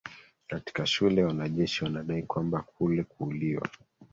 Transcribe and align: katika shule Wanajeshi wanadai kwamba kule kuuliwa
katika 0.47 0.85
shule 0.85 1.23
Wanajeshi 1.23 1.83
wanadai 1.83 2.23
kwamba 2.23 2.61
kule 2.61 3.03
kuuliwa 3.03 3.69